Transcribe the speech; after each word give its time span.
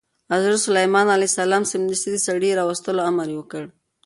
حضرت 0.33 0.59
سلیمان 0.67 1.07
علیه 1.15 1.29
السلام 1.31 1.63
سمدستي 1.73 2.09
د 2.13 2.17
سړي 2.27 2.49
د 2.51 2.55
راوستلو 2.59 3.01
امر 3.09 3.27
وکړ. 3.35 3.63